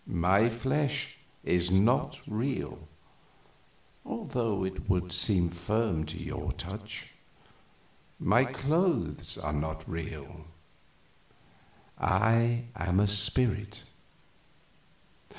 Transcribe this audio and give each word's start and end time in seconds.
My 0.07 0.49
flesh 0.49 1.19
is 1.43 1.69
not 1.69 2.21
real, 2.25 2.87
although 4.03 4.63
it 4.63 4.89
would 4.89 5.11
seem 5.11 5.51
firm 5.51 6.07
to 6.07 6.17
your 6.17 6.53
touch; 6.53 7.13
my 8.19 8.43
clothes 8.45 9.37
are 9.37 9.53
not 9.53 9.87
real; 9.87 10.47
I 11.99 12.63
am 12.75 12.99
a 12.99 13.05
spirit. 13.07 13.83